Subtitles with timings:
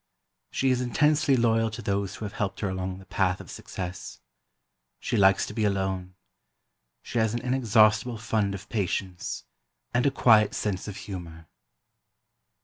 [0.49, 4.19] "She is intensely loyal to those who have helped her along the path of success.
[4.99, 6.15] She likes to be alone.
[7.03, 9.43] She has an inexhaustible fund of patience,
[9.93, 11.45] and a quiet sense of humor."